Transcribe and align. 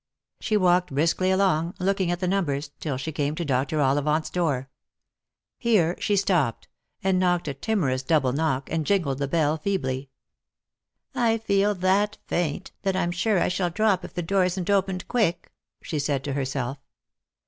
She 0.39 0.57
walked 0.57 0.91
briskly 0.95 1.29
along, 1.29 1.75
looking 1.79 2.09
at 2.09 2.19
the 2.19 2.27
numbers, 2.27 2.71
till 2.79 2.97
she 2.97 3.11
came 3.11 3.35
to 3.35 3.45
Dr. 3.45 3.79
Ollivant's 3.79 4.31
door. 4.31 4.67
Here 5.59 5.95
she 5.99 6.15
stopped, 6.15 6.67
and 7.03 7.19
knocked 7.19 7.47
a 7.47 7.53
timorous 7.53 8.01
double 8.01 8.33
knock, 8.33 8.67
and 8.71 8.83
jingled 8.83 9.19
the 9.19 9.27
bell 9.27 9.57
feebly." 9.57 10.09
I 11.13 11.37
feel 11.37 11.75
that 11.75 12.17
faint, 12.25 12.71
that 12.81 12.95
I'm 12.95 13.11
sure 13.11 13.39
I 13.39 13.47
shall 13.49 13.69
drop 13.69 14.03
if 14.03 14.15
the 14.15 14.23
door 14.23 14.43
isn't 14.43 14.71
opened 14.71 15.07
quick," 15.07 15.51
she 15.83 15.99
said 15.99 16.23
to 16.23 16.33
herself. 16.33 16.79